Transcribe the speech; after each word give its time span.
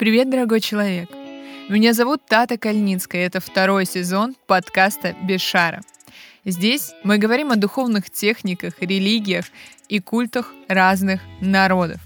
Привет, 0.00 0.30
дорогой 0.30 0.62
человек! 0.62 1.10
Меня 1.68 1.92
зовут 1.92 2.24
Тата 2.24 2.56
Кальницкая, 2.56 3.26
это 3.26 3.38
второй 3.38 3.84
сезон 3.84 4.34
подкаста 4.46 5.14
«Без 5.24 5.42
шара». 5.42 5.82
Здесь 6.42 6.92
мы 7.04 7.18
говорим 7.18 7.50
о 7.50 7.56
духовных 7.56 8.08
техниках, 8.08 8.72
религиях 8.80 9.44
и 9.90 10.00
культах 10.00 10.54
разных 10.68 11.20
народов. 11.42 12.00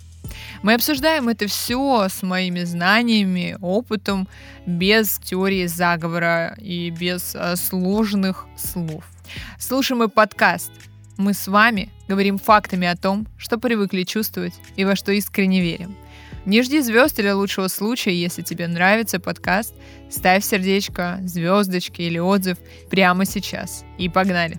Мы 0.64 0.74
обсуждаем 0.74 1.28
это 1.28 1.46
все 1.46 2.08
с 2.08 2.24
моими 2.24 2.64
знаниями, 2.64 3.56
опытом, 3.60 4.26
без 4.66 5.20
теории 5.20 5.66
заговора 5.66 6.56
и 6.58 6.90
без 6.90 7.36
э, 7.36 7.54
сложных 7.54 8.46
слов. 8.56 9.04
Слушаем 9.56 10.00
мы 10.00 10.08
подкаст. 10.08 10.72
Мы 11.16 11.32
с 11.32 11.46
вами 11.46 11.90
говорим 12.08 12.38
фактами 12.38 12.88
о 12.88 12.96
том, 12.96 13.28
что 13.38 13.56
привыкли 13.56 14.02
чувствовать 14.02 14.54
и 14.74 14.84
во 14.84 14.96
что 14.96 15.12
искренне 15.12 15.60
верим. 15.60 15.96
Не 16.46 16.62
жди 16.62 16.80
звезд 16.80 17.18
или 17.18 17.30
лучшего 17.30 17.68
случая, 17.68 18.14
если 18.14 18.42
тебе 18.42 18.68
нравится 18.68 19.18
подкаст, 19.18 19.74
ставь 20.10 20.44
сердечко, 20.44 21.18
звездочки 21.22 22.02
или 22.02 22.18
отзыв 22.18 22.58
прямо 22.90 23.24
сейчас. 23.24 23.84
И 23.98 24.10
погнали! 24.10 24.58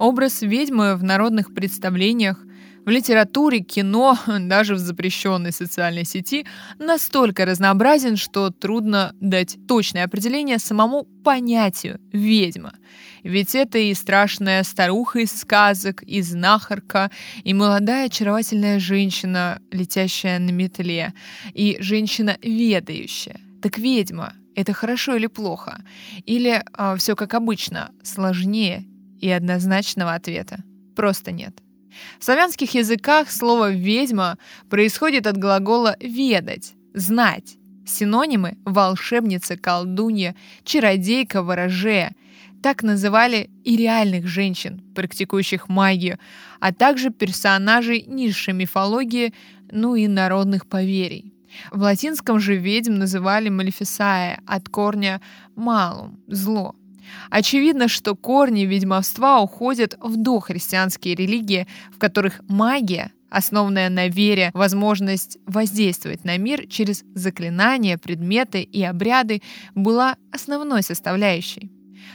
Образ 0.00 0.42
ведьмы 0.42 0.96
в 0.96 1.04
народных 1.04 1.54
представлениях 1.54 2.38
в 2.84 2.88
литературе, 2.88 3.60
кино, 3.60 4.18
даже 4.40 4.74
в 4.74 4.78
запрещенной 4.78 5.52
социальной 5.52 6.04
сети 6.04 6.46
настолько 6.78 7.44
разнообразен, 7.44 8.16
что 8.16 8.50
трудно 8.50 9.14
дать 9.20 9.58
точное 9.66 10.04
определение 10.04 10.58
самому 10.58 11.04
понятию 11.24 12.00
«ведьма». 12.12 12.74
Ведь 13.22 13.54
это 13.54 13.78
и 13.78 13.92
страшная 13.92 14.62
старуха 14.62 15.20
из 15.20 15.32
сказок, 15.38 16.02
и 16.02 16.22
знахарка, 16.22 17.10
и 17.44 17.52
молодая 17.52 18.06
очаровательная 18.06 18.80
женщина, 18.80 19.60
летящая 19.70 20.38
на 20.38 20.50
метле, 20.50 21.12
и 21.52 21.76
женщина 21.80 22.38
ведающая. 22.42 23.38
Так 23.62 23.78
ведьма— 23.78 24.32
это 24.54 24.72
хорошо 24.72 25.16
или 25.16 25.26
плохо? 25.26 25.82
Или 26.24 26.50
э, 26.52 26.62
а, 26.72 26.96
все 26.96 27.14
как 27.14 27.34
обычно, 27.34 27.90
сложнее 28.02 28.86
и 29.20 29.28
однозначного 29.28 30.14
ответа 30.14 30.64
просто 30.96 31.32
нет. 31.32 31.62
В 32.18 32.24
славянских 32.24 32.74
языках 32.74 33.30
слово 33.30 33.72
«ведьма» 33.72 34.38
происходит 34.68 35.26
от 35.26 35.36
глагола 35.36 35.96
«ведать», 36.00 36.74
«знать». 36.94 37.56
Синонимы– 37.86 38.56
волшебница, 38.64 39.56
колдунья, 39.56 40.36
чародейка, 40.64 41.42
ворожея. 41.42 42.14
Так 42.62 42.82
называли 42.82 43.50
и 43.64 43.76
реальных 43.76 44.26
женщин, 44.26 44.82
практикующих 44.94 45.68
магию, 45.68 46.18
а 46.60 46.72
также 46.72 47.10
персонажей 47.10 48.04
низшей 48.06 48.54
мифологии, 48.54 49.32
ну 49.70 49.96
и 49.96 50.06
народных 50.06 50.66
поверий. 50.66 51.32
В 51.72 51.80
латинском 51.82 52.38
же 52.38 52.56
ведьм 52.56 52.94
называли 52.94 53.48
малефисая 53.48 54.40
от 54.46 54.68
корня 54.68 55.20
«малум»– 55.56 56.20
«зло». 56.28 56.76
Очевидно, 57.30 57.88
что 57.88 58.14
корни 58.14 58.62
ведьмовства 58.62 59.40
уходят 59.40 59.96
в 60.00 60.16
дохристианские 60.16 61.14
религии, 61.14 61.66
в 61.92 61.98
которых 61.98 62.40
магия, 62.48 63.12
основанная 63.30 63.88
на 63.88 64.08
вере, 64.08 64.50
возможность 64.54 65.38
воздействовать 65.46 66.24
на 66.24 66.36
мир 66.36 66.66
через 66.66 67.04
заклинания, 67.14 67.98
предметы 67.98 68.62
и 68.62 68.82
обряды, 68.82 69.42
была 69.74 70.16
основной 70.32 70.82
составляющей. 70.82 71.70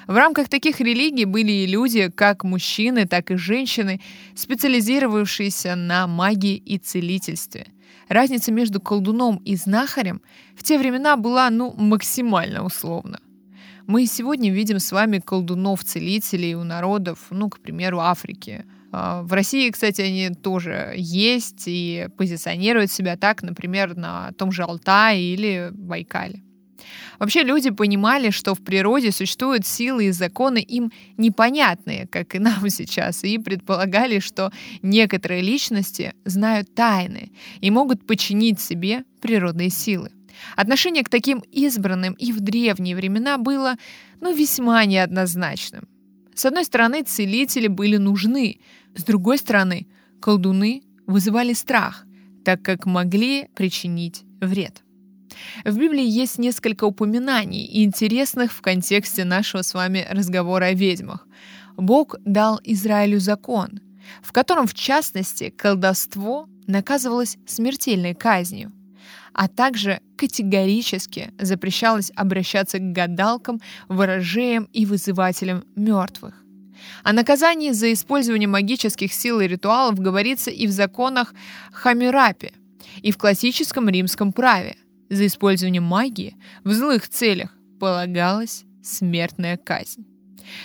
В 0.08 0.16
рамках 0.16 0.50
таких 0.50 0.80
религий 0.82 1.26
были 1.26 1.52
и 1.52 1.68
люди, 1.68 2.12
как 2.14 2.44
мужчины, 2.44 3.08
так 3.08 3.32
и 3.32 3.36
женщины, 3.36 4.02
специализировавшиеся 4.36 5.76
на 5.76 6.08
магии 6.08 6.56
и 6.56 6.78
целительстве. 6.78 7.68
Разница 8.08 8.52
между 8.52 8.80
колдуном 8.80 9.38
и 9.38 9.56
знахарем 9.56 10.22
в 10.56 10.64
те 10.64 10.78
времена 10.78 11.18
была, 11.18 11.50
ну, 11.50 11.74
максимально 11.76 12.64
условна. 12.64 13.20
Мы 13.88 14.08
сегодня 14.08 14.52
видим 14.52 14.80
с 14.80 14.92
вами 14.92 15.20
колдунов-целителей 15.20 16.56
у 16.56 16.64
народов, 16.64 17.20
ну, 17.30 17.50
к 17.50 17.60
примеру, 17.60 18.00
Африки. 18.00 18.66
А, 18.92 19.22
в 19.22 19.32
России, 19.32 19.70
кстати, 19.70 20.02
они 20.02 20.30
тоже 20.30 20.94
есть 20.98 21.64
и 21.68 22.08
позиционируют 22.18 22.92
себя 22.92 23.16
так, 23.16 23.44
например, 23.44 23.96
на 23.96 24.32
том 24.32 24.52
же 24.52 24.64
Алтае 24.64 25.22
или 25.22 25.70
Байкале. 25.72 26.42
Вообще 27.20 27.44
люди 27.44 27.70
понимали, 27.70 28.32
что 28.32 28.56
в 28.56 28.62
природе 28.64 29.12
существуют 29.12 29.68
силы 29.68 30.06
и 30.06 30.12
законы 30.12 30.60
им 30.60 30.92
непонятные, 31.18 32.08
как 32.08 32.34
и 32.34 32.40
нам 32.40 32.68
сейчас, 32.70 33.24
и 33.24 33.38
предполагали, 33.38 34.18
что 34.18 34.52
некоторые 34.82 35.42
личности 35.42 36.14
знают 36.26 36.74
тайны 36.74 37.32
и 37.62 37.70
могут 37.70 38.08
подчинить 38.08 38.60
себе 38.60 39.04
природные 39.22 39.70
силы. 39.70 40.10
Отношение 40.56 41.04
к 41.04 41.10
таким 41.10 41.40
избранным 41.52 42.14
и 42.14 42.32
в 42.32 42.40
древние 42.40 42.96
времена 42.96 43.38
было, 43.38 43.76
ну, 44.22 44.34
весьма 44.34 44.86
неоднозначным. 44.86 45.88
С 46.34 46.46
одной 46.46 46.66
стороны, 46.66 47.04
целители 47.04 47.68
были 47.68 47.98
нужны, 47.98 48.60
с 48.96 49.04
другой 49.04 49.38
стороны, 49.38 49.88
колдуны 50.22 50.84
вызывали 51.08 51.54
страх, 51.54 52.06
так 52.44 52.62
как 52.62 52.86
могли 52.86 53.48
причинить 53.56 54.24
вред. 54.42 54.84
В 55.64 55.78
Библии 55.78 56.06
есть 56.06 56.38
несколько 56.38 56.86
упоминаний, 56.86 57.84
интересных 57.84 58.52
в 58.52 58.62
контексте 58.62 59.26
нашего 59.26 59.62
с 59.62 59.74
вами 59.74 60.06
разговора 60.10 60.66
о 60.66 60.74
ведьмах. 60.74 61.28
Бог 61.78 62.16
дал 62.26 62.60
Израилю 62.64 63.20
закон, 63.20 63.82
в 64.22 64.32
котором, 64.32 64.68
в 64.68 64.74
частности, 64.74 65.50
колдовство 65.50 66.48
наказывалось 66.68 67.38
смертельной 67.46 68.14
казнью– 68.14 68.72
а 69.36 69.50
также 69.50 70.00
категорически 70.18 71.34
запрещалось 71.38 72.12
обращаться 72.16 72.80
к 72.80 72.94
гадалкам, 72.94 73.62
ворожеям 73.90 74.70
и 74.72 74.86
вызывателям 74.86 75.66
мертвых. 75.76 76.42
О 77.04 77.12
наказании 77.12 77.72
за 77.72 77.92
использование 77.92 78.48
магических 78.48 79.14
сил 79.14 79.42
и 79.42 79.48
ритуалов 79.48 80.00
говорится 80.00 80.52
и 80.52 80.68
в 80.68 80.72
законах 80.72 81.34
Хаммерапи, 81.74 82.54
и 83.02 83.12
в 83.12 83.18
классическом 83.18 83.90
римском 83.90 84.32
праве. 84.32 84.78
За 85.10 85.26
использование 85.26 85.82
магии 85.82 86.36
в 86.64 86.72
злых 86.72 87.08
целях 87.10 87.54
полагалась 87.80 88.64
смертная 88.82 89.58
казнь. 89.58 90.06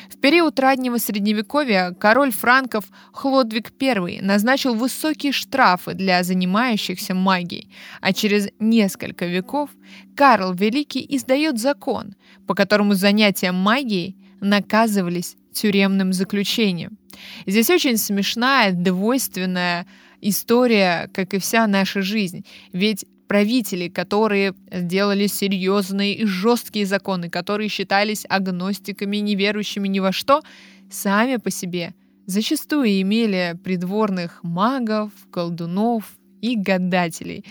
В 0.09 0.19
период 0.19 0.59
раннего 0.59 0.99
средневековья 0.99 1.93
король 1.93 2.33
франков 2.33 2.85
Хлодвиг 3.13 3.73
I 3.81 4.21
назначил 4.21 4.75
высокие 4.75 5.33
штрафы 5.33 5.95
для 5.95 6.23
занимающихся 6.23 7.15
магией, 7.15 7.71
а 8.01 8.13
через 8.13 8.49
несколько 8.59 9.27
веков 9.27 9.71
Карл 10.17 10.53
Великий 10.55 11.05
издает 11.09 11.59
закон, 11.59 12.15
по 12.47 12.55
которому 12.55 12.95
занятия 12.95 13.53
магией 13.53 14.17
наказывались 14.41 15.37
тюремным 15.53 16.13
заключением. 16.13 16.99
Здесь 17.47 17.71
очень 17.71 17.97
смешная, 17.97 18.73
двойственная 18.73 19.87
история, 20.21 21.11
как 21.13 21.35
и 21.35 21.39
вся 21.39 21.67
наша 21.67 22.03
жизнь. 22.03 22.45
Ведь 22.73 23.05
правители, 23.31 23.87
которые 23.87 24.55
делали 24.73 25.29
серьезные 25.29 26.15
и 26.15 26.27
жесткие 26.27 26.85
законы, 26.85 27.31
которые 27.31 27.69
считались 27.69 28.27
агностиками, 28.29 29.19
неверующими 29.19 29.87
ни 29.87 30.01
во 30.01 30.11
что, 30.11 30.43
сами 30.91 31.37
по 31.37 31.49
себе 31.49 31.95
зачастую 32.27 33.01
имели 33.01 33.57
придворных 33.63 34.41
магов, 34.43 35.13
колдунов 35.31 36.19
и 36.43 36.57
гадателей. 36.57 37.45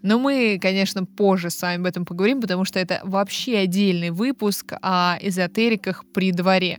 Но 0.00 0.18
мы, 0.18 0.58
конечно, 0.58 1.04
позже 1.04 1.50
с 1.50 1.60
вами 1.60 1.80
об 1.80 1.86
этом 1.86 2.06
поговорим, 2.06 2.40
потому 2.40 2.64
что 2.64 2.78
это 2.78 3.02
вообще 3.04 3.58
отдельный 3.58 4.12
выпуск 4.12 4.72
о 4.80 5.18
эзотериках 5.20 6.06
при 6.14 6.32
дворе. 6.32 6.78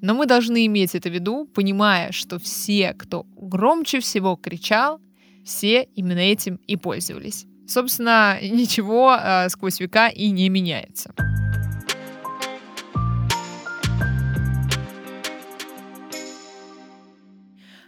Но 0.00 0.14
мы 0.14 0.24
должны 0.24 0.64
иметь 0.64 0.94
это 0.94 1.10
в 1.10 1.12
виду, 1.12 1.44
понимая, 1.44 2.10
что 2.12 2.38
все, 2.38 2.94
кто 2.94 3.26
громче 3.36 4.00
всего 4.00 4.36
кричал, 4.36 4.98
все 5.44 5.82
именно 5.94 6.20
этим 6.20 6.58
и 6.66 6.76
пользовались 6.78 7.46
собственно, 7.66 8.38
ничего 8.40 9.16
э, 9.18 9.48
сквозь 9.48 9.80
века 9.80 10.08
и 10.08 10.30
не 10.30 10.48
меняется. 10.48 11.14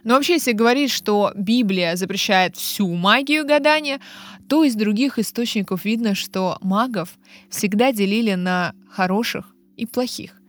Но 0.05 0.13
вообще, 0.13 0.33
если 0.33 0.51
говорить, 0.51 0.91
что 0.91 1.31
Библия 1.35 1.95
запрещает 1.95 2.55
всю 2.55 2.93
магию 2.93 3.43
гадания, 3.43 3.99
то 4.47 4.63
из 4.63 4.75
других 4.75 5.17
источников 5.17 5.83
видно, 5.83 6.13
что 6.13 6.59
магов 6.61 7.17
всегда 7.49 7.91
делили 7.91 8.35
на 8.35 8.75
хороших 8.87 9.55
и 9.75 9.87
плохих, 9.87 10.39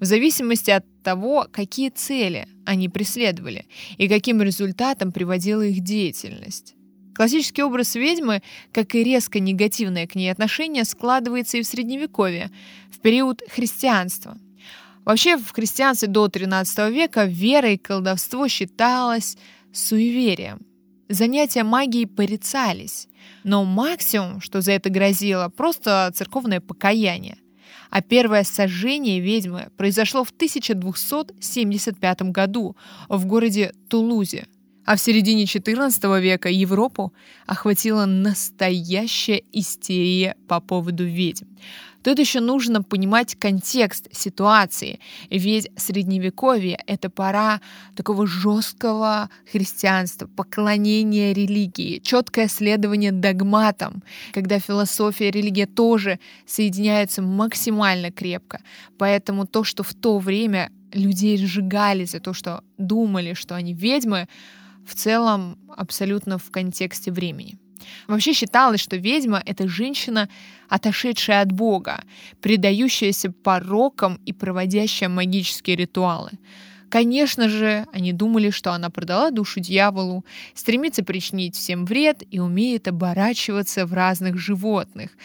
в 0.00 0.04
зависимости 0.06 0.70
от 0.70 0.86
того, 1.02 1.46
какие 1.52 1.90
цели 1.90 2.48
они 2.64 2.88
преследовали 2.88 3.66
и 3.98 4.08
каким 4.08 4.40
результатом 4.40 5.12
приводила 5.12 5.60
их 5.60 5.80
деятельность. 5.80 6.74
Классический 7.14 7.62
образ 7.62 7.94
ведьмы, 7.94 8.42
как 8.72 8.94
и 8.94 9.04
резко 9.04 9.38
негативное 9.38 10.06
к 10.06 10.14
ней 10.14 10.30
отношение, 10.30 10.84
складывается 10.84 11.58
и 11.58 11.62
в 11.62 11.66
Средневековье, 11.66 12.50
в 12.90 13.00
период 13.00 13.42
христианства. 13.50 14.38
Вообще 15.04 15.36
в 15.36 15.50
христианстве 15.50 16.08
до 16.08 16.26
XIII 16.26 16.90
века 16.90 17.24
вера 17.24 17.70
и 17.70 17.76
колдовство 17.76 18.48
считалось 18.48 19.36
суеверием. 19.72 20.60
Занятия 21.08 21.64
магией 21.64 22.06
порицались, 22.06 23.08
но 23.44 23.64
максимум, 23.64 24.40
что 24.40 24.60
за 24.62 24.72
это 24.72 24.88
грозило, 24.88 25.48
просто 25.48 26.10
церковное 26.14 26.60
покаяние. 26.60 27.36
А 27.90 28.00
первое 28.00 28.44
сожжение 28.44 29.20
ведьмы 29.20 29.68
произошло 29.76 30.24
в 30.24 30.30
1275 30.30 32.22
году 32.22 32.74
в 33.08 33.26
городе 33.26 33.74
Тулузе. 33.90 34.46
А 34.84 34.96
в 34.96 35.00
середине 35.00 35.44
XIV 35.44 36.20
века 36.20 36.48
Европу 36.48 37.12
охватила 37.46 38.04
настоящая 38.04 39.42
истерия 39.52 40.36
по 40.48 40.60
поводу 40.60 41.04
ведьм. 41.04 41.46
Тут 42.02 42.18
еще 42.18 42.40
нужно 42.40 42.82
понимать 42.82 43.36
контекст 43.36 44.08
ситуации, 44.12 44.98
ведь 45.30 45.70
средневековье— 45.76 46.78
это 46.86 47.10
пора 47.10 47.60
такого 47.94 48.26
жесткого 48.26 49.30
христианства, 49.50 50.26
поклонения 50.26 51.32
религии, 51.32 52.00
четкое 52.00 52.48
следование 52.48 53.12
догматам, 53.12 54.02
когда 54.32 54.58
философия 54.58 55.28
и 55.28 55.30
религия 55.30 55.66
тоже 55.66 56.18
соединяются 56.44 57.22
максимально 57.22 58.10
крепко. 58.10 58.60
Поэтому 58.98 59.46
то, 59.46 59.62
что 59.62 59.84
в 59.84 59.94
то 59.94 60.18
время 60.18 60.72
людей 60.92 61.38
сжигали 61.38 62.04
за 62.04 62.18
то, 62.18 62.32
что 62.32 62.64
думали, 62.78 63.34
что 63.34 63.54
они 63.54 63.74
ведьмы, 63.74 64.26
в 64.86 64.94
целом 64.94 65.58
абсолютно 65.76 66.38
в 66.38 66.50
контексте 66.50 67.10
времени. 67.10 67.58
Вообще 68.06 68.32
считалось, 68.32 68.80
что 68.80 68.96
ведьма— 68.96 69.42
это 69.46 69.68
женщина, 69.68 70.28
отошедшая 70.68 71.42
от 71.42 71.52
Бога, 71.52 72.04
предающаяся 72.40 73.30
порокам 73.30 74.20
и 74.24 74.32
проводящая 74.32 75.08
магические 75.08 75.76
ритуалы. 75.76 76.30
Конечно 76.90 77.48
же, 77.48 77.86
они 77.94 78.12
думали, 78.12 78.50
что 78.50 78.72
она 78.72 78.90
продала 78.90 79.30
душу 79.30 79.60
дьяволу, 79.60 80.26
стремится 80.54 81.02
причинить 81.02 81.56
всем 81.56 81.86
вред 81.86 82.22
и 82.30 82.38
умеет 82.38 82.86
оборачиваться 82.86 83.86
в 83.86 83.94
разных 83.94 84.36
животных. 84.36 85.16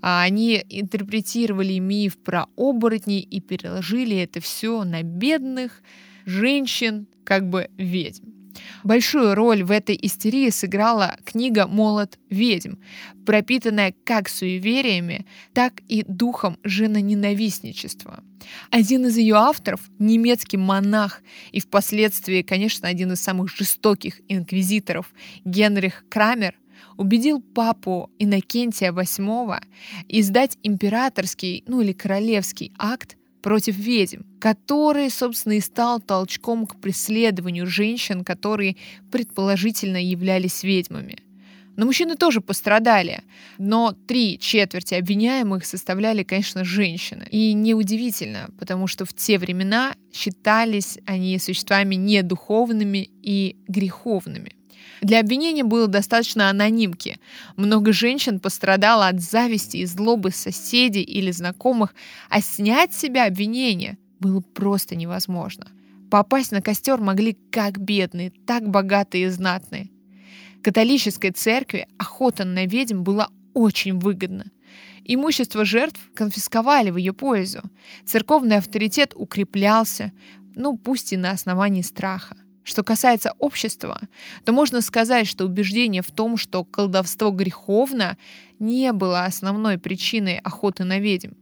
А 0.00 0.22
они 0.22 0.64
интерпретировали 0.68 1.78
миф 1.78 2.16
про 2.16 2.46
оборотней 2.56 3.20
и 3.20 3.40
переложили 3.40 4.16
это 4.16 4.40
все 4.40 4.84
на 4.84 5.02
бедных 5.02 5.82
женщин, 6.26 7.08
как 7.24 7.48
бы 7.50 7.70
ведьм. 7.76 8.35
Большую 8.84 9.34
роль 9.34 9.62
в 9.62 9.70
этой 9.70 9.98
истерии 10.00 10.50
сыграла 10.50 11.18
книга 11.24 11.66
«Молот 11.66 12.18
ведьм», 12.30 12.76
пропитанная 13.24 13.94
как 14.04 14.28
суевериями, 14.28 15.26
так 15.52 15.80
и 15.88 16.04
духом 16.06 16.58
женоненавистничества. 16.62 18.22
Один 18.70 19.06
из 19.06 19.16
ее 19.16 19.36
авторов, 19.36 19.80
немецкий 19.98 20.56
монах 20.56 21.22
и 21.52 21.60
впоследствии, 21.60 22.42
конечно, 22.42 22.88
один 22.88 23.12
из 23.12 23.20
самых 23.20 23.54
жестоких 23.54 24.20
инквизиторов, 24.28 25.12
Генрих 25.44 26.04
Крамер, 26.08 26.54
убедил 26.96 27.40
папу 27.40 28.10
Иннокентия 28.18 28.92
VIII 28.92 29.62
издать 30.08 30.58
императорский, 30.62 31.64
ну 31.66 31.80
или 31.80 31.92
королевский 31.92 32.72
акт 32.78 33.16
против 33.46 33.76
ведьм, 33.76 34.22
который, 34.40 35.08
собственно, 35.08 35.52
и 35.52 35.60
стал 35.60 36.00
толчком 36.00 36.66
к 36.66 36.80
преследованию 36.80 37.68
женщин, 37.68 38.24
которые 38.24 38.74
предположительно 39.12 40.02
являлись 40.02 40.64
ведьмами. 40.64 41.18
Но 41.76 41.86
мужчины 41.86 42.16
тоже 42.16 42.40
пострадали. 42.40 43.22
Но 43.56 43.94
три 44.08 44.40
четверти 44.40 44.94
обвиняемых 44.94 45.64
составляли, 45.64 46.24
конечно, 46.24 46.64
женщины. 46.64 47.28
И 47.30 47.52
неудивительно, 47.52 48.50
потому 48.58 48.88
что 48.88 49.04
в 49.04 49.14
те 49.14 49.38
времена 49.38 49.94
считались 50.12 50.98
они 51.06 51.38
существами 51.38 51.94
недуховными 51.94 53.08
и 53.22 53.54
греховными. 53.68 54.55
Для 55.00 55.20
обвинения 55.20 55.64
было 55.64 55.86
достаточно 55.86 56.48
анонимки. 56.48 57.18
Много 57.56 57.92
женщин 57.92 58.40
пострадало 58.40 59.08
от 59.08 59.20
зависти 59.20 59.78
и 59.78 59.86
злобы 59.86 60.30
соседей 60.30 61.02
или 61.02 61.30
знакомых, 61.30 61.94
а 62.30 62.40
снять 62.40 62.94
с 62.94 63.00
себя 63.00 63.26
обвинение 63.26 63.98
было 64.20 64.40
просто 64.40 64.96
невозможно. 64.96 65.68
Попасть 66.10 66.52
на 66.52 66.62
костер 66.62 67.00
могли 67.00 67.36
как 67.50 67.78
бедные, 67.78 68.32
так 68.46 68.68
богатые 68.68 69.26
и 69.26 69.28
знатные. 69.28 69.90
Католической 70.62 71.30
церкви 71.30 71.86
охота 71.98 72.44
на 72.44 72.66
ведьм 72.66 73.02
была 73.02 73.28
очень 73.54 73.98
выгодна. 73.98 74.46
Имущество 75.04 75.64
жертв 75.64 76.00
конфисковали 76.14 76.90
в 76.90 76.96
ее 76.96 77.12
пользу. 77.12 77.62
Церковный 78.04 78.56
авторитет 78.56 79.12
укреплялся, 79.14 80.12
ну 80.54 80.76
пусть 80.76 81.12
и 81.12 81.16
на 81.16 81.30
основании 81.30 81.82
страха. 81.82 82.36
Что 82.66 82.82
касается 82.82 83.32
общества, 83.38 84.00
то 84.44 84.52
можно 84.52 84.80
сказать, 84.80 85.28
что 85.28 85.44
убеждение 85.44 86.02
в 86.02 86.10
том, 86.10 86.36
что 86.36 86.64
колдовство 86.64 87.30
греховно, 87.30 88.18
не 88.58 88.92
было 88.92 89.24
основной 89.24 89.78
причиной 89.78 90.38
охоты 90.38 90.82
на 90.82 90.98
ведьм. 90.98 91.34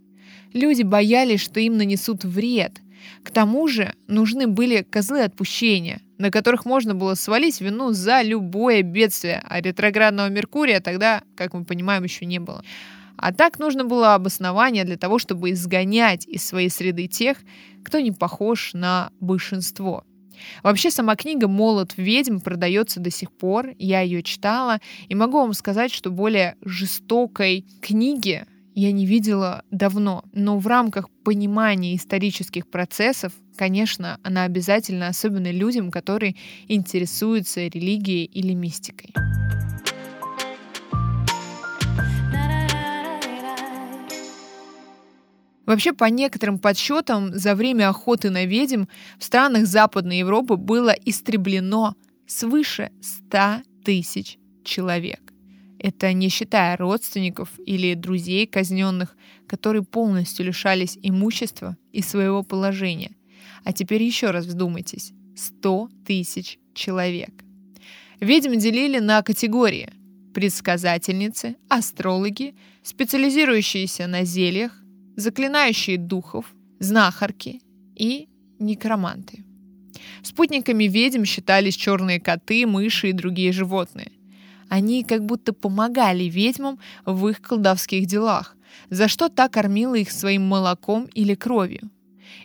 Люди 0.53 0.82
боялись, 0.82 1.41
что 1.41 1.61
им 1.61 1.79
нанесут 1.79 2.25
вред. 2.25 2.82
К 3.23 3.31
тому 3.31 3.69
же 3.69 3.94
нужны 4.06 4.47
были 4.47 4.82
козлы 4.82 5.23
отпущения, 5.23 6.03
на 6.19 6.31
которых 6.31 6.67
можно 6.67 6.94
было 6.94 7.15
свалить 7.15 7.59
вину 7.62 7.93
за 7.93 8.21
любое 8.21 8.82
бедствие, 8.82 9.43
а 9.49 9.62
ретроградного 9.62 10.29
Меркурия 10.29 10.81
тогда, 10.81 11.23
как 11.37 11.55
мы 11.55 11.65
понимаем, 11.65 12.05
еще 12.05 12.26
не 12.26 12.38
было. 12.38 12.62
А 13.17 13.32
так 13.32 13.59
нужно 13.59 13.85
было 13.85 14.15
обоснование 14.15 14.85
для 14.85 14.99
того, 14.99 15.19
чтобы 15.19 15.53
изгонять 15.53 16.26
из 16.26 16.44
своей 16.44 16.69
среды 16.69 17.06
тех, 17.06 17.38
кто 17.82 18.00
не 18.00 18.12
похож 18.12 18.75
на 18.75 19.11
большинство. 19.21 20.05
Вообще 20.63 20.91
сама 20.91 21.17
книга 21.17 21.49
«Молот 21.49 21.95
ведьм» 21.97 22.39
продается 22.41 23.01
до 23.01 23.11
сих 23.11 23.33
пор, 23.33 23.71
я 23.79 24.01
ее 24.01 24.23
читала, 24.23 24.81
и 25.09 25.15
могу 25.15 25.39
вам 25.39 25.53
сказать, 25.53 25.93
что 25.93 26.11
более 26.11 26.57
жестокой 26.65 27.65
книги 27.81 28.45
я 28.75 28.93
не 28.93 29.07
видела 29.07 29.63
давно. 29.71 30.25
Но 30.33 30.59
в 30.59 30.67
рамках 30.67 31.09
понимания 31.25 31.97
исторических 31.97 32.69
процессов, 32.69 33.33
конечно, 33.57 34.19
она 34.23 34.45
обязательно, 34.45 35.09
особенно 35.09 35.51
людям, 35.53 35.91
которые 35.91 36.35
интересуются 36.69 37.61
религией 37.61 38.25
или 38.25 38.53
мистикой. 38.53 39.15
Вообще, 45.66 45.92
по 45.92 46.04
некоторым 46.04 46.59
подсчетам, 46.59 47.33
за 47.33 47.54
время 47.54 47.88
охоты 47.88 48.30
на 48.30 48.44
ведьм 48.44 48.85
в 49.18 49.25
странах 49.25 49.66
Западной 49.66 50.18
Европы 50.18 50.56
было 50.56 50.90
истреблено 50.90 51.94
свыше 52.26 52.90
100 53.00 53.62
тысяч 53.85 54.38
человек. 54.62 55.21
Это 55.78 56.12
не 56.12 56.28
считая 56.28 56.76
родственников 56.76 57.50
или 57.66 57.94
друзей 57.94 58.47
казненных, 58.47 59.16
которые 59.47 59.83
полностью 59.83 60.47
лишались 60.47 60.99
имущества 61.02 61.76
и 61.92 62.02
своего 62.02 62.42
положения. 62.42 63.12
А 63.64 63.73
теперь 63.73 64.02
еще 64.02 64.30
раз 64.30 64.47
вдумайтесь. 64.47 65.12
100 65.37 65.88
тысяч 66.06 66.59
человек. 66.75 67.33
Ведьм 68.21 68.59
делили 68.59 68.99
на 68.99 69.23
категории– 69.23 69.90
предсказательницы, 70.35 71.56
астрологи, 71.68 72.54
специализирующиеся 72.83 74.06
на 74.06 74.25
зельях, 74.25 74.84
заклинающие 75.16 75.99
духов, 75.99 76.54
знахарки 76.78 77.61
и 77.94 78.28
некроманты. 78.59 79.44
Спутниками 80.23 80.85
ведьм 80.85 81.25
считались 81.25 81.76
черные 81.76 82.21
коты, 82.21 82.66
мыши 82.66 83.11
и 83.11 83.12
другие 83.12 83.52
животные. 83.52 84.12
Они 84.68 85.04
как 85.04 85.25
будто 85.25 85.52
помогали 85.52 86.25
ведьмам 86.25 86.78
в 87.04 87.28
их 87.28 87.40
колдовских 87.40 88.06
делах, 88.06 88.56
за 88.90 89.09
что 89.09 89.28
та 89.28 89.49
кормила 89.49 89.94
их 89.94 90.11
своим 90.11 90.42
молоком 90.42 91.04
или 91.14 91.35
кровью. 91.35 91.90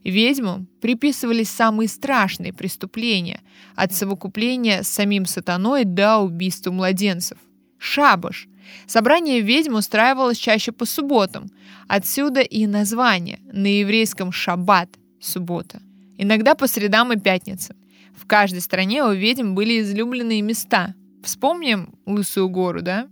Ведьмам 0.04 0.68
приписывались 0.82 1.50
самые 1.50 1.88
страшные 1.88 2.54
преступления, 2.54 3.42
от 3.76 3.94
совокупления 3.94 4.84
с 4.84 4.88
самим 4.88 5.26
сатаной 5.26 5.86
до 5.86 6.20
убийства 6.20 6.72
младенцев. 6.72 7.38
Шабаш– 7.78 8.48
Собрание 8.88 9.42
ведьм 9.42 9.76
устраивалось 9.76 10.38
чаще 10.38 10.72
по 10.72 10.86
субботам. 10.86 11.50
Отсюда 11.88 12.42
и 12.42 12.68
название. 12.68 13.40
На 13.52 13.68
еврейском 13.68 14.32
«шаббат»— 14.32 14.90
суббота. 15.20 15.82
Иногда 16.18 16.56
по 16.56 16.68
средам 16.68 17.14
и 17.14 17.20
пятницам. 17.20 17.76
В 18.16 18.26
каждой 18.26 18.62
стране 18.62 19.04
у 19.04 19.12
ведьм 19.12 19.54
были 19.56 19.82
излюбленные 19.82 20.42
места. 20.42 20.94
Вспомним 21.24 21.94
Лысую 22.06 22.50
гору, 22.50 22.82
да? 22.82 23.08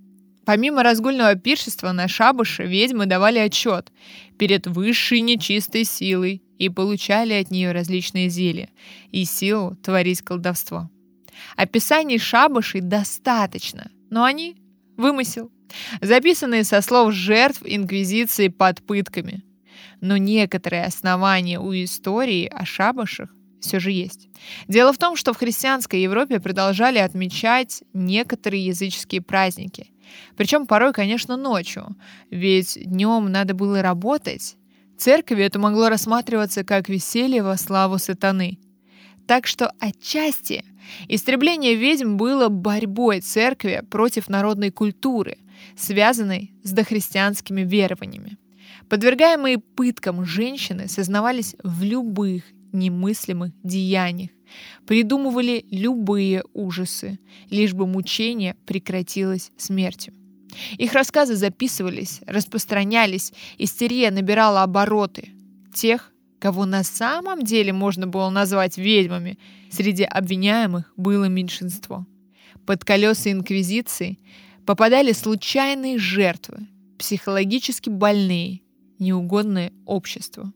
Помимо 0.46 0.82
разгульного 0.82 1.36
пиршества 1.36 1.92
на 1.92 2.08
шабаше 2.08 2.64
ведьмы 2.66 3.06
давали 3.06 3.38
отчет 3.40 3.92
перед 4.38 4.66
высшей 4.66 5.20
нечистой 5.20 5.84
силой 5.84 6.42
и 6.58 6.70
получали 6.70 7.34
от 7.34 7.52
нее 7.52 7.74
различные 7.74 8.30
зелья 8.30 8.70
и 9.12 9.26
силу 9.26 9.76
творить 9.84 10.22
колдовство. 10.22 10.90
Описаний 11.56 12.18
шабашей 12.18 12.82
достаточно, 12.82 13.92
но 14.10 14.24
они 14.24 14.56
Вымысел. 14.98 15.52
Записанные 16.02 16.64
со 16.64 16.82
слов 16.82 17.14
жертв 17.14 17.62
Инквизиции 17.64 18.48
под 18.48 18.82
пытками. 18.86 19.44
Но 20.02 20.18
некоторые 20.18 20.86
основания 20.86 21.60
у 21.60 21.72
истории 21.74 22.48
о 22.48 22.66
шабашах 22.66 23.30
все 23.60 23.80
же 23.80 23.92
есть. 23.92 24.30
Дело 24.68 24.94
в 24.94 24.98
том, 24.98 25.16
что 25.16 25.34
в 25.34 25.38
христианской 25.38 26.02
Европе 26.02 26.40
продолжали 26.40 27.00
отмечать 27.00 27.84
некоторые 27.94 28.66
языческие 28.66 29.22
праздники. 29.22 29.92
Причем 30.36 30.68
порой, 30.68 30.94
конечно, 30.94 31.38
ночью, 31.38 31.96
ведь 32.32 32.78
днем 32.82 33.32
надо 33.32 33.54
было 33.54 33.82
работать. 33.82 34.56
Церкви 34.98 35.44
это 35.44 35.60
могло 35.60 35.90
рассматриваться 35.90 36.64
как 36.64 36.90
веселье 36.90 37.44
во 37.44 37.58
славу 37.58 37.98
сатаны. 37.98 38.58
Так 39.28 39.46
что 39.46 39.74
отчасти 39.80 40.64
истребление 41.10 41.76
ведьм 41.76 42.16
было 42.16 42.48
борьбой 42.48 43.20
церкви 43.20 43.84
против 43.90 44.30
народной 44.30 44.72
культуры, 44.72 45.38
связанной 45.76 46.54
с 46.64 46.72
дохристианскими 46.72 47.62
верованиями. 47.62 48.38
Подвергаемые 48.90 49.58
пыткам 49.58 50.24
женщины 50.24 50.88
сознавались 50.88 51.56
в 51.62 51.84
любых 51.84 52.44
немыслимых 52.72 53.52
деяниях, 53.64 54.32
придумывали 54.86 55.66
любые 55.72 56.44
ужасы, 56.54 57.20
лишь 57.50 57.74
бы 57.74 57.86
мучение 57.86 58.56
прекратилось 58.66 59.52
смертью. 59.58 60.14
Их 60.78 60.94
рассказы 60.94 61.36
записывались, 61.36 62.22
распространялись, 62.26 63.34
истерия 63.58 64.10
набирала 64.10 64.64
обороты. 64.64 65.32
Тех, 65.74 66.14
кого 66.40 66.66
на 66.66 66.84
самом 66.84 67.44
деле 67.44 67.74
можно 67.74 68.08
было 68.08 68.30
назвать 68.30 68.78
ведьмами, 68.78 69.38
среди 69.70 70.04
обвиняемых 70.04 70.92
было 70.96 71.26
меньшинство. 71.26 72.06
Под 72.66 72.84
колеса 72.84 73.32
инквизиции 73.32 74.20
попадали 74.66 75.14
случайные 75.14 75.98
жертвы, 75.98 76.68
психологически 76.98 77.90
больные, 77.90 78.62
неугодное 79.00 79.72
обществу. 79.86 80.52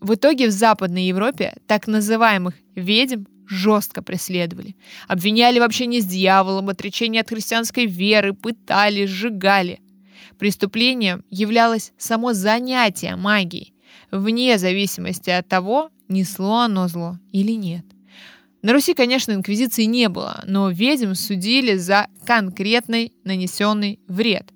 В 0.00 0.14
итоге 0.14 0.48
в 0.48 0.52
Западной 0.52 1.04
Европе 1.04 1.54
так 1.66 1.86
называемых 1.86 2.54
ведьм 2.74 3.24
жестко 3.48 4.02
преследовали. 4.02 4.76
Обвиняли 5.06 5.58
в 5.58 5.62
общении 5.62 6.00
с 6.00 6.06
дьяволом, 6.06 6.68
отречении 6.68 7.20
от 7.20 7.28
христианской 7.28 7.86
веры, 7.86 8.32
пытали, 8.34 9.06
сжигали. 9.06 9.80
Преступлением 10.38 11.24
являлось 11.30 11.92
само 11.96 12.32
занятие 12.32 13.16
магией, 13.16 13.72
вне 14.10 14.58
зависимости 14.58 15.30
от 15.30 15.48
того, 15.48 15.90
несло 16.08 16.60
оно 16.60 16.88
зло 16.88 17.18
или 17.32 17.52
нет. 17.52 17.84
На 18.62 18.72
Руси, 18.72 18.94
конечно, 18.94 19.32
инквизиции 19.32 19.84
не 19.84 20.08
было, 20.08 20.42
но 20.46 20.70
ведьм 20.70 21.14
судили 21.14 21.76
за 21.76 22.08
конкретный 22.24 23.12
нанесенный 23.22 24.00
вред. 24.08 24.50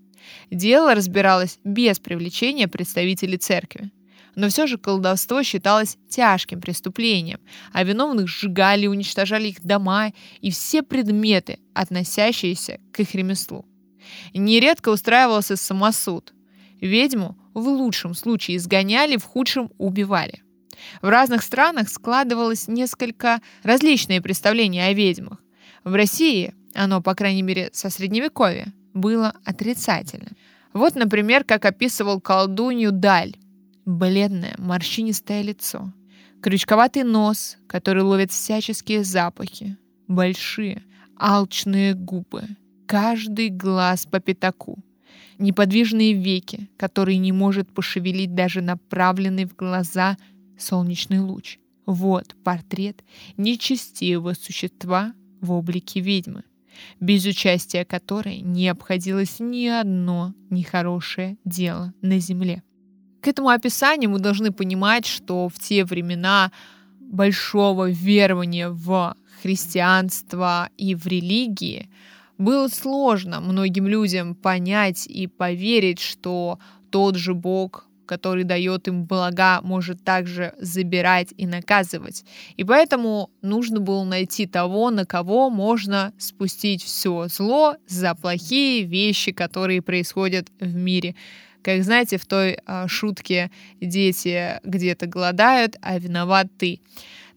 Дело 0.50 0.94
разбиралось 0.94 1.58
без 1.64 2.00
привлечения 2.00 2.66
представителей 2.66 3.38
церкви. 3.38 3.90
Но 4.34 4.48
все 4.48 4.66
же 4.66 4.78
колдовство 4.78 5.42
считалось 5.42 5.96
тяжким 6.08 6.60
преступлением, 6.60 7.40
а 7.72 7.84
виновных 7.84 8.28
сжигали, 8.28 8.86
уничтожали 8.86 9.48
их 9.48 9.60
дома 9.62 10.12
и 10.40 10.50
все 10.50 10.82
предметы, 10.82 11.58
относящиеся 11.74 12.80
к 12.92 13.00
их 13.00 13.14
ремеслу. 13.14 13.66
Нередко 14.34 14.88
устраивался 14.90 15.56
самосуд. 15.56 16.32
Ведьму 16.80 17.36
в 17.54 17.66
лучшем 17.68 18.14
случае 18.14 18.56
изгоняли, 18.56 19.16
в 19.16 19.24
худшем 19.24 19.70
убивали. 19.78 20.42
В 21.02 21.08
разных 21.08 21.42
странах 21.42 21.88
складывалось 21.88 22.68
несколько 22.68 23.40
различные 23.62 24.22
представления 24.22 24.86
о 24.86 24.92
ведьмах. 24.92 25.38
В 25.84 25.94
России 25.94 26.54
оно, 26.74 27.02
по 27.02 27.14
крайней 27.14 27.42
мере, 27.42 27.70
со 27.72 27.90
средневековья, 27.90 28.72
было 28.94 29.34
отрицательным. 29.44 30.36
Вот, 30.72 30.94
например, 30.94 31.44
как 31.44 31.64
описывал 31.64 32.20
колдунью 32.20 32.92
Даль. 32.92 33.36
Бледное, 33.84 34.54
морщинистое 34.58 35.42
лицо. 35.42 35.92
Крючковатый 36.42 37.02
нос, 37.02 37.58
который 37.66 38.02
ловит 38.02 38.30
всяческие 38.30 39.04
запахи. 39.04 39.76
Большие, 40.06 40.84
алчные 41.18 41.94
губы. 41.94 42.44
Каждый 42.86 43.50
глаз 43.50 44.06
по 44.06 44.20
пятаку. 44.20 44.78
Неподвижные 45.40 46.12
веки, 46.12 46.70
которые 46.76 47.18
не 47.18 47.32
может 47.32 47.72
пошевелить 47.72 48.34
даже 48.34 48.60
направленный 48.60 49.46
в 49.46 49.56
глаза 49.56 50.16
солнечный 50.58 51.18
луч. 51.18 51.58
Вот 51.86 52.36
портрет 52.44 53.02
нечестивого 53.36 54.34
существа 54.34 55.12
в 55.40 55.50
облике 55.50 56.00
ведьмы 56.00 56.44
без 57.00 57.24
участия 57.26 57.84
которой 57.84 58.40
не 58.40 58.68
обходилось 58.68 59.36
ни 59.40 59.66
одно 59.66 60.34
нехорошее 60.50 61.36
дело 61.44 61.92
на 62.02 62.18
земле. 62.18 62.62
К 63.20 63.28
этому 63.28 63.48
описанию 63.48 64.10
мы 64.10 64.18
должны 64.18 64.50
понимать, 64.50 65.06
что 65.06 65.48
в 65.48 65.58
те 65.58 65.84
времена 65.84 66.52
большого 67.00 67.90
верования 67.90 68.70
в 68.70 69.14
христианство 69.42 70.70
и 70.76 70.94
в 70.94 71.06
религии 71.06 71.90
было 72.40 72.68
сложно 72.68 73.40
многим 73.40 73.86
людям 73.86 74.34
понять 74.34 75.06
и 75.06 75.26
поверить, 75.26 76.00
что 76.00 76.58
тот 76.90 77.16
же 77.16 77.34
Бог 77.34 77.86
который 78.06 78.42
дает 78.42 78.88
им 78.88 79.04
блага, 79.04 79.60
может 79.62 80.02
также 80.02 80.52
забирать 80.58 81.28
и 81.36 81.46
наказывать. 81.46 82.24
И 82.56 82.64
поэтому 82.64 83.30
нужно 83.40 83.78
было 83.78 84.02
найти 84.02 84.46
того, 84.46 84.90
на 84.90 85.06
кого 85.06 85.48
можно 85.48 86.12
спустить 86.18 86.82
все 86.82 87.28
зло 87.28 87.76
за 87.86 88.16
плохие 88.16 88.82
вещи, 88.82 89.30
которые 89.30 89.80
происходят 89.80 90.48
в 90.58 90.74
мире. 90.74 91.14
Как 91.62 91.84
знаете, 91.84 92.18
в 92.18 92.26
той 92.26 92.58
а, 92.66 92.88
шутке 92.88 93.52
дети 93.80 94.58
где-то 94.64 95.06
голодают, 95.06 95.76
а 95.80 95.96
виноват 95.96 96.48
ты. 96.58 96.80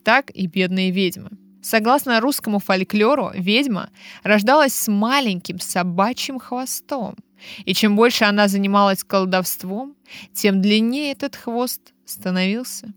Так 0.03 0.31
и 0.31 0.47
бедные 0.47 0.89
ведьмы. 0.89 1.29
Согласно 1.63 2.19
русскому 2.19 2.59
фольклору, 2.59 3.31
ведьма 3.33 3.89
рождалась 4.23 4.73
с 4.73 4.91
маленьким 4.91 5.59
собачьим 5.59 6.37
хвостом. 6.37 7.15
И 7.63 7.73
чем 7.73 7.95
больше 7.95 8.25
она 8.25 8.49
занималась 8.49 9.05
колдовством, 9.05 9.95
тем 10.33 10.61
длиннее 10.61 11.13
этот 11.13 11.37
хвост 11.37 11.93
становился. 12.05 12.93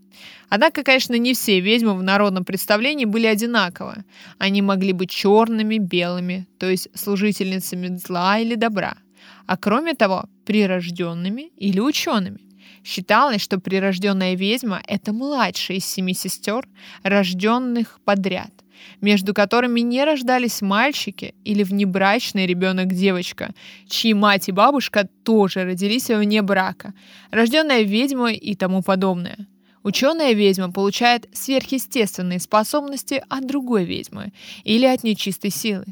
Однако, 0.49 0.83
конечно, 0.83 1.13
не 1.13 1.33
все 1.33 1.61
ведьмы 1.61 1.95
в 1.95 2.03
народном 2.03 2.43
представлении 2.43 3.05
были 3.05 3.27
одинаковы. 3.27 4.03
Они 4.37 4.61
могли 4.61 4.91
быть 4.91 5.11
черными, 5.11 5.77
белыми, 5.77 6.45
то 6.59 6.69
есть 6.69 6.89
служительницами 6.93 7.95
зла 7.95 8.37
или 8.37 8.55
добра. 8.55 8.97
А 9.45 9.55
кроме 9.55 9.93
того, 9.93 10.25
прирожденными 10.45 11.51
или 11.55 11.79
учеными. 11.79 12.46
Считалось, 12.87 13.41
что 13.41 13.59
прирожденная 13.59 14.35
ведьма– 14.35 14.81
это 14.87 15.11
младшая 15.11 15.79
из 15.79 15.85
семи 15.85 16.13
сестер, 16.13 16.65
рожденных 17.03 17.99
подряд– 18.05 18.51
между 19.01 19.33
которыми 19.33 19.81
не 19.81 20.05
рождались 20.05 20.61
мальчики 20.61 21.33
или 21.43 21.63
внебрачный 21.63 22.45
ребенок-девочка, 22.45 23.53
чьи 23.89 24.13
мать 24.13 24.47
и 24.47 24.53
бабушка 24.53 25.09
тоже 25.23 25.65
родились 25.65 26.09
вне 26.09 26.41
брака, 26.43 26.93
рожденная 27.31 27.81
ведьмой 27.81 28.35
и 28.35 28.55
тому 28.55 28.81
подобное. 28.81 29.47
Ученая 29.83 30.33
ведьма 30.33 30.71
получает 30.71 31.27
сверхъестественные 31.33 32.39
способности 32.39 33.21
от 33.27 33.47
другой 33.47 33.83
ведьмы 33.83 34.31
или 34.63 34.85
от 34.85 35.03
нечистой 35.03 35.49
силы. 35.49 35.85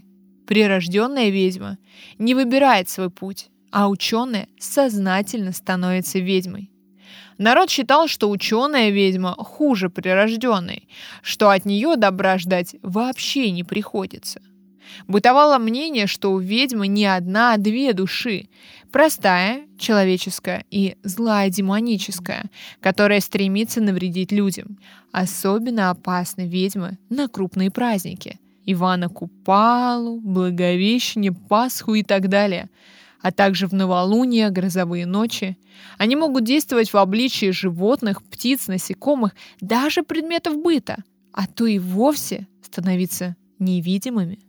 Прирожденная 0.48 1.30
ведьма 1.30 1.78
не 2.20 2.36
выбирает 2.36 2.88
свой 2.88 3.10
путь, 3.10 3.48
а 3.72 3.90
ученая 3.90 4.48
сознательно 4.60 5.52
становится 5.52 6.20
ведьмой. 6.20 6.70
Народ 7.38 7.70
считал, 7.70 8.08
что 8.08 8.30
ученая 8.30 8.90
ведьма 8.90 9.36
хуже 9.38 9.90
прирожденной, 9.90 10.88
что 11.22 11.50
от 11.50 11.66
нее 11.66 11.96
добра 11.98 12.38
ждать 12.38 12.76
вообще 12.82 13.52
не 13.52 13.64
приходится. 13.64 14.42
Бытовало 15.08 15.58
мнение, 15.58 16.08
что 16.08 16.32
у 16.32 16.40
ведьмы 16.40 16.88
не 16.88 17.06
одна, 17.06 17.54
а 17.54 17.58
две 17.58 17.92
души. 17.94 18.48
Простая, 18.92 19.66
человеческая, 19.78 20.64
и 20.72 20.96
злая, 21.04 21.50
демоническая, 21.50 22.46
которая 22.80 23.20
стремится 23.20 23.82
навредить 23.82 24.32
людям. 24.32 24.78
Особенно 25.12 25.90
опасны 25.90 26.48
ведьмы 26.48 26.98
на 27.10 27.28
крупные 27.28 27.72
праздники. 27.72 28.40
Ивана 28.66 29.10
Купалу, 29.10 30.22
Благовещение, 30.22 31.34
Пасху 31.34 31.96
и 31.96 32.04
так 32.04 32.30
далее– 32.30 32.70
а 33.26 33.32
также 33.32 33.66
в 33.66 33.74
новолуние, 33.74 34.52
грозовые 34.52 35.08
ночи. 35.08 35.58
Они 35.98 36.16
могут 36.16 36.44
действовать 36.44 36.94
в 36.94 36.98
обличии 36.98 37.50
животных, 37.50 38.22
птиц, 38.22 38.68
насекомых, 38.68 39.32
даже 39.60 40.04
предметов 40.04 40.62
быта, 40.62 40.98
а 41.34 41.48
то 41.48 41.66
и 41.66 41.80
вовсе 41.80 42.48
становиться 42.62 43.36
невидимыми. 43.58 44.42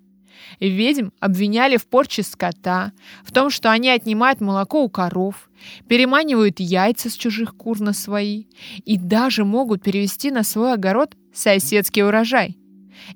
Ведьм 0.61 1.09
обвиняли 1.21 1.79
в 1.79 1.87
порче 1.87 2.23
скота, 2.23 2.93
в 3.25 3.33
том, 3.33 3.49
что 3.49 3.73
они 3.73 3.89
отнимают 3.89 4.43
молоко 4.43 4.85
у 4.85 4.91
коров, 4.91 5.49
переманивают 5.89 6.61
яйца 6.61 7.09
с 7.09 7.15
чужих 7.15 7.57
кур 7.57 7.81
на 7.81 7.95
свои 7.95 8.45
и 8.85 8.99
даже 8.99 9.47
могут 9.47 9.85
перевести 9.85 10.31
на 10.31 10.43
свой 10.43 10.75
огород 10.75 11.17
соседский 11.33 12.03
урожай. 12.03 12.59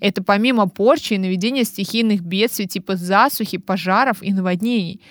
Это 0.00 0.22
помимо 0.22 0.68
порчи 0.68 1.12
и 1.12 1.18
наведения 1.18 1.64
стихийных 1.64 2.22
бедствий 2.22 2.66
типа 2.66 2.96
засухи, 2.96 3.58
пожаров 3.58 4.22
и 4.22 4.32
наводнений– 4.32 5.02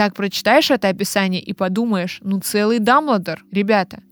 так 0.00 0.14
прочитаешь 0.14 0.70
это 0.70 0.88
описание 0.88 1.42
и 1.42 1.52
подумаешь, 1.52 2.20
ну 2.22 2.40
целый 2.40 2.78
Дамблдор, 2.78 3.44
ребята. 3.52 4.02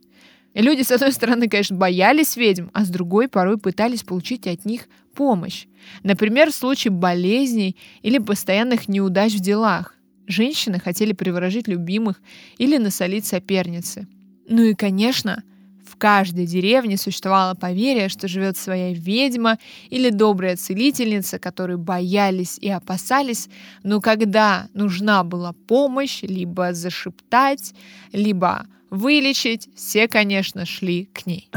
И 0.53 0.61
люди, 0.61 0.83
с 0.83 0.91
одной 0.91 1.13
стороны, 1.13 1.49
конечно, 1.49 1.79
боялись 1.79 2.37
ведьм, 2.37 2.67
а 2.75 2.85
с 2.85 2.91
другой 2.91 3.27
порой 3.27 3.57
пытались 3.57 4.03
получить 4.03 4.47
от 4.47 4.67
них 4.67 4.83
помощь. 5.15 5.65
Например, 6.03 6.51
в 6.51 6.55
случае 6.55 6.91
болезней 6.91 7.75
или 8.03 8.19
постоянных 8.19 8.87
неудач 8.87 9.33
в 9.33 9.41
делах. 9.41 9.95
Женщины 10.27 10.79
хотели 10.79 11.15
приворожить 11.15 11.69
любимых 11.69 12.21
или 12.59 12.77
насолить 12.77 13.25
соперницы. 13.25 14.07
Ну 14.47 14.65
и, 14.65 14.75
конечно, 14.75 15.43
каждой 15.99 16.47
деревне 16.47 16.97
существовало 16.97 17.55
поверье, 17.55 18.09
что 18.09 18.29
живет 18.29 18.57
своя 18.57 18.93
ведьма 18.93 19.59
или 19.91 20.11
добрая 20.11 20.57
целительница, 20.57 21.39
которые 21.39 21.77
боялись 21.77 22.59
и 22.59 22.71
опасались, 22.71 23.49
но 23.83 24.01
когда 24.01 24.69
нужна 24.75 25.25
была 25.25 25.53
помощь, 25.67 26.23
либо 26.23 26.73
зашептать, 26.73 27.75
либо 28.13 28.67
вылечить, 28.91 29.69
все, 29.75 30.09
конечно, 30.09 30.65
шли 30.65 31.07
к 31.07 31.27
ней. 31.27 31.51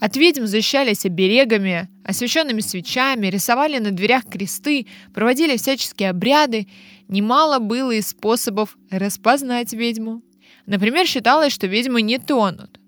От 0.00 0.16
ведьм 0.16 0.46
защищались 0.46 1.04
оберегами, 1.04 1.88
освещенными 2.04 2.60
свечами, 2.60 3.26
рисовали 3.26 3.78
на 3.78 3.90
дверях 3.90 4.24
кресты, 4.24 4.86
проводили 5.12 5.58
всяческие 5.58 6.08
обряды. 6.08 6.66
Немало 7.10 7.58
было 7.58 7.90
и 7.90 8.02
способов 8.02 8.78
распознать 8.88 9.72
ведьму. 9.72 10.22
Например, 10.66 11.08
считалось, 11.08 11.52
что 11.52 11.66
ведьмы 11.66 12.02
не 12.02 12.20
тонут. 12.20 12.78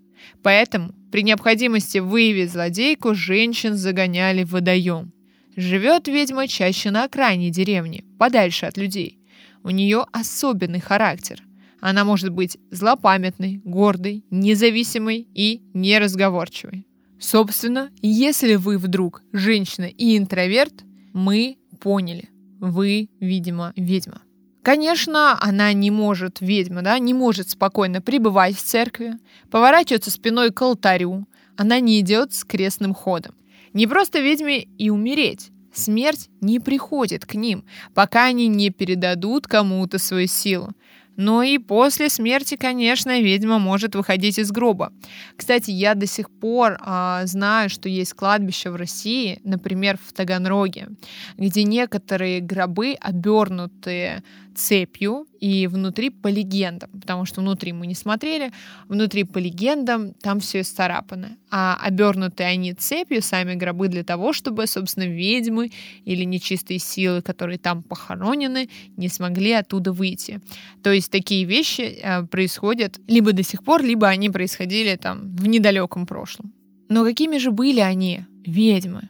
Поэтому 0.45 0.95
при 1.11 1.25
необходимости 1.25 1.99
выявить 1.99 2.53
злодейку 2.53 3.17
женщин 3.17 3.75
загоняли 3.75 4.45
в 4.45 4.53
водоем. 4.53 5.13
Живет 5.57 6.07
ведьма 6.07 6.47
чаще 6.47 6.93
на 6.93 7.03
окраине 7.03 7.51
деревни, 7.51 8.05
подальше 8.17 8.67
от 8.67 8.77
людей. 8.77 9.19
У 9.65 9.71
нее 9.71 10.07
особенный 10.13 10.81
характер. 10.81 11.43
Она 11.81 12.05
может 12.05 12.31
быть 12.31 12.59
злопамятной, 12.71 13.61
гордой, 13.65 14.25
независимой 14.31 15.27
и 15.35 15.63
неразговорчивой. 15.75 16.87
Собственно, 17.19 17.91
если 18.03 18.55
вы 18.55 18.79
вдруг 18.79 19.23
женщина 19.33 19.87
и 19.87 20.17
интроверт, 20.17 20.85
мы 21.13 21.59
поняли. 21.81 22.32
Вы, 22.63 23.09
видимо, 23.19 23.73
ведьма. 23.75 24.23
Конечно, 24.63 25.37
она 25.43 25.73
не 25.73 25.91
может, 25.91 26.41
ведьма, 26.41 26.83
да, 26.83 26.97
не 27.01 27.13
может 27.13 27.51
спокойно 27.51 28.01
пребывать 28.01 28.57
в 28.57 28.63
церкви, 28.63 29.15
поворачиваться 29.51 30.13
спиной 30.13 30.53
к 30.53 30.63
алтарю. 30.63 31.27
Она 31.57 31.81
не 31.81 31.99
идет 31.99 32.33
с 32.33 32.45
крестным 32.45 32.95
ходом. 32.95 33.35
Не 33.73 33.89
просто 33.89 34.21
ведьме 34.21 34.61
и 34.79 34.91
умереть. 34.91 35.51
Смерть 35.75 36.29
не 36.41 36.61
приходит 36.61 37.27
к 37.27 37.35
ним, 37.35 37.65
пока 37.95 38.27
они 38.27 38.47
не 38.47 38.71
передадут 38.71 39.49
кому-то 39.49 39.99
свою 39.99 40.29
силу. 40.29 40.71
Но 41.17 41.43
и 41.43 41.59
после 41.59 42.09
смерти, 42.09 42.57
конечно, 42.57 43.21
ведьма 43.21 43.59
может 43.59 43.95
выходить 43.95 44.39
из 44.39 44.51
гроба. 44.51 44.93
Кстати, 45.37 45.71
я 45.71 45.95
до 45.95 46.07
сих 46.07 46.31
пор 46.31 46.79
а, 46.81 47.27
знаю, 47.27 47.69
что 47.69 47.89
есть 47.89 48.15
кладбище 48.15 48.71
в 48.71 48.77
России, 48.77 49.41
например, 49.45 49.99
в 50.03 50.13
Таганроге, 50.13 50.89
где 51.37 51.65
некоторые 51.65 52.41
гробы 52.41 52.95
обернутые 53.01 54.23
цепью 54.55 55.27
и 55.41 55.67
внутри 55.67 56.11
по 56.11 56.29
легендам, 56.29 56.91
потому 56.91 57.25
что 57.25 57.41
внутри 57.41 57.73
мы 57.73 57.87
не 57.87 57.95
смотрели, 57.95 58.53
внутри 58.89 59.25
по 59.25 59.39
легендам 59.39 60.15
там 60.15 60.41
все 60.41 60.61
исцарапано. 60.61 61.37
А 61.51 61.79
обернутые 61.83 62.49
они 62.49 62.73
цепью, 62.73 63.23
сами 63.23 63.55
гробы 63.55 63.89
для 63.89 64.05
того, 64.05 64.33
чтобы, 64.33 64.67
собственно, 64.67 65.05
ведьмы 65.05 65.71
или 66.05 66.25
нечистые 66.25 66.79
силы, 66.79 67.23
которые 67.23 67.59
там 67.59 67.83
похоронены, 67.83 68.69
не 68.97 69.09
смогли 69.09 69.53
оттуда 69.53 69.93
выйти. 69.93 70.41
То 70.83 70.93
есть 70.93 71.11
такие 71.11 71.45
вещи 71.45 71.99
э, 72.03 72.23
происходят 72.25 73.01
либо 73.09 73.33
до 73.33 73.43
сих 73.43 73.65
пор, 73.65 73.83
либо 73.83 74.09
они 74.09 74.31
происходили 74.31 74.97
там 74.97 75.35
в 75.37 75.47
недалеком 75.47 76.07
прошлом. 76.07 76.53
Но 76.89 77.05
какими 77.05 77.39
же 77.39 77.51
были 77.51 77.81
они, 77.81 78.27
ведьмы? 78.47 79.09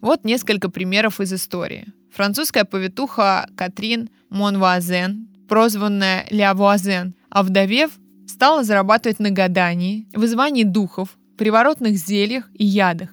Вот 0.00 0.24
несколько 0.24 0.70
примеров 0.70 1.20
из 1.20 1.32
истории. 1.32 1.86
Французская 2.12 2.64
повитуха 2.64 3.48
Катрин 3.56 4.10
Монвуазен, 4.30 5.28
прозванная 5.48 6.26
Лявуазен, 6.30 7.14
овдовев, 7.30 7.92
стала 8.26 8.64
зарабатывать 8.64 9.18
на 9.18 9.30
гадании, 9.30 10.06
вызывании 10.12 10.64
духов, 10.64 11.16
приворотных 11.36 11.96
зельях 11.96 12.50
и 12.54 12.64
ядах, 12.64 13.10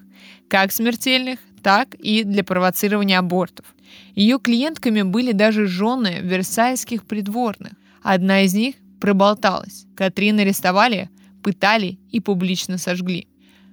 как 0.48 0.72
смертельных, 0.72 1.38
так 1.62 1.94
и 1.94 2.22
для 2.24 2.44
провоцирования 2.44 3.18
абортов. 3.18 3.66
Ее 4.14 4.38
клиентками 4.38 5.02
были 5.02 5.32
даже 5.32 5.66
жены 5.66 6.20
версальских 6.20 7.04
придворных. 7.04 7.72
Одна 8.02 8.42
из 8.42 8.54
них 8.54 8.76
проболталась. 9.00 9.86
Катрин 9.96 10.38
арестовали, 10.38 11.10
пытали 11.42 11.98
и 12.10 12.20
публично 12.20 12.78
сожгли. 12.78 13.28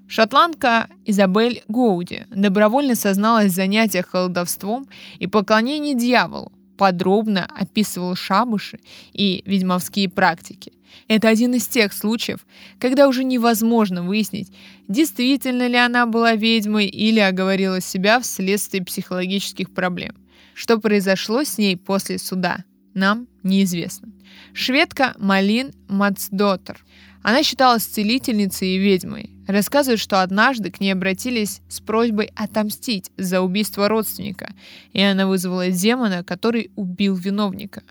Шотландка 0.07 0.89
Изабель 1.05 1.63
Гоуди 1.67 2.27
добровольно 2.29 2.95
созналась 2.95 3.51
в 3.51 3.55
занятиях 3.55 4.09
колдовством 4.09 4.87
и 5.19 5.27
поклонении 5.27 5.93
дьяволу, 5.93 6.51
подробно 6.77 7.45
описывал 7.45 8.15
шабуши 8.15 8.79
и 9.13 9.41
ведьмовские 9.45 10.09
практики. 10.09 10.73
Это 11.07 11.29
один 11.29 11.53
из 11.53 11.67
тех 11.67 11.93
случаев, 11.93 12.45
когда 12.79 13.07
уже 13.07 13.23
невозможно 13.23 14.03
выяснить, 14.03 14.51
действительно 14.87 15.67
ли 15.67 15.77
она 15.77 16.05
была 16.05 16.33
ведьмой 16.33 16.87
или 16.87 17.19
оговорила 17.19 17.81
себя 17.81 18.19
вследствие 18.19 18.83
психологических 18.83 19.73
проблем. 19.73 20.15
Что 20.53 20.79
произошло 20.79 21.43
с 21.43 21.57
ней 21.57 21.75
после 21.77 22.19
суда, 22.19 22.63
нам 22.93 23.27
неизвестно. 23.41 24.09
Шведка 24.53 25.15
Малин 25.17 25.71
Мацдотер. 25.87 26.83
Она 27.23 27.41
считалась 27.41 27.85
целительницей 27.85 28.75
и 28.75 28.77
ведьмой. 28.77 29.31
Рассказывает, 29.47 29.99
что 29.99 30.21
однажды 30.21 30.71
к 30.71 30.79
ней 30.79 30.91
обратились 30.91 31.61
с 31.69 31.79
просьбой 31.79 32.31
отомстить 32.35 33.11
за 33.17 33.41
убийство 33.41 33.87
родственника, 33.87 34.53
и 34.91 35.01
она 35.01 35.25
вызвала 35.25 35.69
демона, 35.71 36.23
который 36.23 36.71
убил 36.75 37.15
виновника. 37.15 37.81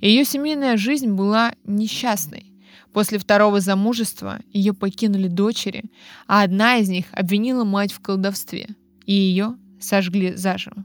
Ее 0.00 0.24
семейная 0.24 0.76
жизнь 0.76 1.10
была 1.10 1.54
несчастной. 1.64 2.52
После 2.92 3.18
второго 3.18 3.60
замужества 3.60 4.38
ее 4.52 4.72
покинули 4.72 5.28
дочери, 5.28 5.84
а 6.28 6.42
одна 6.42 6.76
из 6.76 6.88
них 6.88 7.06
обвинила 7.10 7.64
мать 7.64 7.92
в 7.92 8.00
колдовстве, 8.00 8.68
и 9.04 9.12
ее 9.12 9.56
сожгли 9.80 10.34
заживо. 10.34 10.84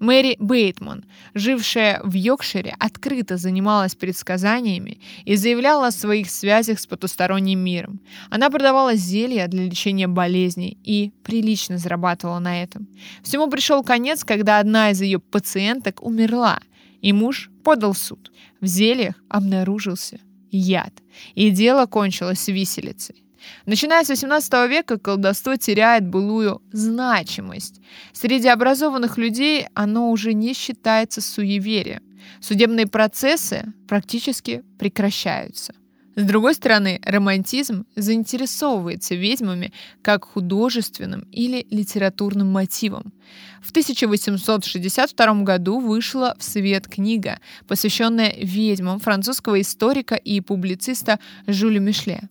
Мэри 0.00 0.36
Бейтман, 0.38 1.04
жившая 1.34 2.00
в 2.02 2.14
Йоркшире, 2.14 2.74
открыто 2.78 3.36
занималась 3.36 3.94
предсказаниями 3.94 5.00
и 5.24 5.36
заявляла 5.36 5.88
о 5.88 5.92
своих 5.92 6.30
связях 6.30 6.80
с 6.80 6.86
потусторонним 6.86 7.60
миром. 7.60 8.00
Она 8.30 8.50
продавала 8.50 8.94
зелья 8.94 9.46
для 9.48 9.64
лечения 9.64 10.08
болезней 10.08 10.78
и 10.84 11.12
прилично 11.22 11.78
зарабатывала 11.78 12.38
на 12.38 12.62
этом. 12.62 12.88
Всему 13.22 13.48
пришел 13.48 13.82
конец, 13.82 14.24
когда 14.24 14.58
одна 14.58 14.90
из 14.90 15.00
ее 15.00 15.18
пациенток 15.18 16.02
умерла, 16.02 16.60
и 17.00 17.12
муж 17.12 17.50
подал 17.62 17.94
суд. 17.94 18.32
В 18.60 18.66
зельях 18.66 19.14
обнаружился 19.28 20.20
яд, 20.50 20.92
и 21.34 21.50
дело 21.50 21.86
кончилось 21.86 22.48
виселицей. 22.48 23.24
Начиная 23.66 24.04
с 24.04 24.10
XVIII 24.10 24.68
века 24.68 24.98
колдовство 24.98 25.56
теряет 25.56 26.06
былую 26.06 26.62
значимость. 26.72 27.80
Среди 28.12 28.48
образованных 28.48 29.18
людей 29.18 29.66
оно 29.74 30.10
уже 30.10 30.32
не 30.34 30.54
считается 30.54 31.20
суеверием. 31.20 32.02
Судебные 32.40 32.86
процессы 32.86 33.72
практически 33.86 34.62
прекращаются. 34.78 35.74
С 36.16 36.22
другой 36.22 36.54
стороны, 36.54 37.00
романтизм 37.04 37.86
заинтересовывается 37.96 39.16
ведьмами 39.16 39.72
как 40.00 40.24
художественным 40.24 41.22
или 41.32 41.66
литературным 41.70 42.52
мотивом. 42.52 43.12
В 43.60 43.70
1862 43.70 45.42
году 45.42 45.80
вышла 45.80 46.36
в 46.38 46.44
свет 46.44 46.86
книга, 46.86 47.40
посвященная 47.66 48.32
ведьмам 48.36 49.00
французского 49.00 49.60
историка 49.60 50.14
и 50.14 50.40
публициста 50.40 51.18
Жюля 51.48 51.80
Мишле. 51.80 52.28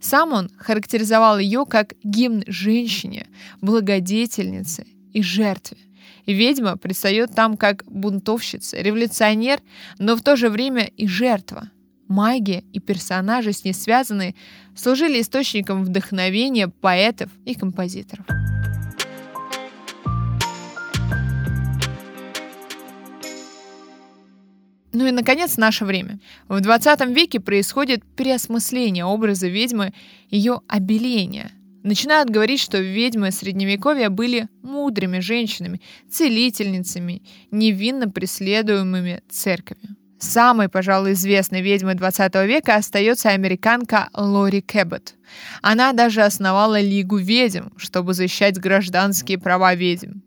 Сам 0.00 0.32
он 0.32 0.50
характеризовал 0.58 1.38
ее 1.38 1.64
как 1.66 1.94
гимн 2.02 2.44
женщине, 2.46 3.26
благодетельнице 3.60 4.86
и 5.12 5.22
жертве. 5.22 5.78
Ведьма 6.26 6.76
предстает 6.76 7.34
там 7.34 7.56
как 7.56 7.84
бунтовщица, 7.86 8.80
революционер, 8.80 9.60
но 9.98 10.16
в 10.16 10.22
то 10.22 10.36
же 10.36 10.50
время 10.50 10.84
и 10.84 11.06
жертва. 11.06 11.70
Магия 12.08 12.62
и 12.72 12.80
персонажи 12.80 13.52
с 13.52 13.64
ней 13.64 13.72
связанные 13.72 14.34
служили 14.76 15.20
источником 15.20 15.84
вдохновения 15.84 16.68
поэтов 16.68 17.30
и 17.44 17.54
композиторов. 17.54 18.26
Ну 24.96 25.06
и, 25.06 25.10
наконец, 25.10 25.58
наше 25.58 25.84
время. 25.84 26.20
В 26.48 26.58
20 26.58 27.08
веке 27.14 27.38
происходит 27.38 28.02
переосмысление 28.16 29.04
образа 29.04 29.46
ведьмы, 29.46 29.92
ее 30.30 30.62
обеление. 30.68 31.50
Начинают 31.82 32.30
говорить, 32.30 32.60
что 32.60 32.78
ведьмы 32.78 33.30
Средневековья 33.30 34.08
были 34.08 34.48
мудрыми 34.62 35.18
женщинами, 35.18 35.82
целительницами, 36.10 37.22
невинно 37.50 38.08
преследуемыми 38.08 39.20
церковью. 39.28 39.96
Самой, 40.18 40.70
пожалуй, 40.70 41.12
известной 41.12 41.60
ведьмой 41.60 41.94
20 41.94 42.34
века 42.46 42.76
остается 42.76 43.28
американка 43.28 44.08
Лори 44.14 44.62
Кэббет. 44.62 45.14
Она 45.60 45.92
даже 45.92 46.22
основала 46.22 46.80
Лигу 46.80 47.18
ведьм, 47.18 47.68
чтобы 47.76 48.14
защищать 48.14 48.58
гражданские 48.58 49.38
права 49.38 49.74
ведьм. 49.74 50.20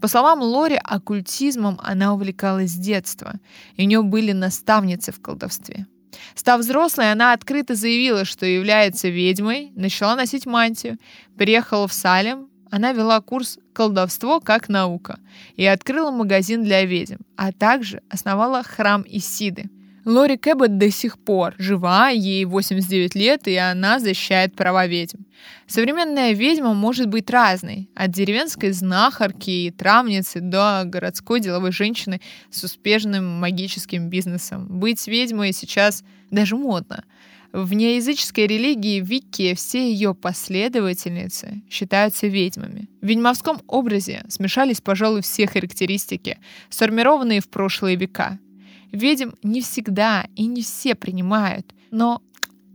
По 0.00 0.08
словам 0.08 0.40
Лори, 0.42 0.78
оккультизмом 0.82 1.78
она 1.82 2.14
увлекалась 2.14 2.70
с 2.70 2.74
детства, 2.74 3.34
и 3.76 3.84
у 3.84 3.86
нее 3.86 4.02
были 4.02 4.32
наставницы 4.32 5.12
в 5.12 5.20
колдовстве. 5.20 5.86
Став 6.34 6.60
взрослой, 6.60 7.12
она 7.12 7.32
открыто 7.32 7.74
заявила, 7.74 8.24
что 8.24 8.46
является 8.46 9.08
ведьмой, 9.08 9.72
начала 9.74 10.16
носить 10.16 10.46
мантию, 10.46 10.98
приехала 11.36 11.86
в 11.86 11.92
Салем, 11.92 12.48
она 12.70 12.92
вела 12.92 13.20
курс 13.20 13.58
«Колдовство 13.72 14.40
как 14.40 14.68
наука» 14.68 15.18
и 15.56 15.64
открыла 15.64 16.10
магазин 16.10 16.62
для 16.62 16.84
ведьм, 16.84 17.16
а 17.36 17.52
также 17.52 18.02
основала 18.08 18.62
храм 18.62 19.04
Исиды– 19.06 19.70
Лори 20.04 20.36
Кэббет 20.36 20.78
до 20.78 20.90
сих 20.90 21.18
пор 21.18 21.54
жива, 21.58 22.08
ей 22.08 22.44
89 22.44 23.14
лет, 23.14 23.46
и 23.46 23.56
она 23.56 23.98
защищает 23.98 24.54
права 24.54 24.86
ведьм. 24.86 25.24
Современная 25.66 26.32
ведьма 26.32 26.74
может 26.74 27.08
быть 27.08 27.30
разной, 27.30 27.90
от 27.94 28.10
деревенской 28.10 28.72
знахарки 28.72 29.50
и 29.50 29.70
травницы 29.70 30.40
до 30.40 30.82
городской 30.86 31.40
деловой 31.40 31.72
женщины 31.72 32.20
с 32.50 32.64
успешным 32.64 33.26
магическим 33.40 34.08
бизнесом. 34.08 34.66
Быть 34.68 35.06
ведьмой 35.06 35.52
сейчас 35.52 36.02
даже 36.30 36.56
модно. 36.56 37.04
В 37.52 37.74
неязыческой 37.74 38.46
религии 38.46 39.00
Вики 39.00 39.54
все 39.54 39.90
ее 39.92 40.14
последовательницы 40.14 41.62
считаются 41.68 42.28
ведьмами. 42.28 42.88
В 43.02 43.06
ведьмовском 43.06 43.60
образе 43.66 44.22
смешались, 44.28 44.80
пожалуй, 44.80 45.22
все 45.22 45.48
характеристики, 45.48 46.38
сформированные 46.70 47.40
в 47.40 47.48
прошлые 47.48 47.96
века– 47.96 48.38
Ведьм 48.92 49.30
не 49.42 49.60
всегда 49.60 50.26
и 50.36 50.46
не 50.46 50.62
все 50.62 50.94
принимают, 50.94 51.74
но 51.90 52.22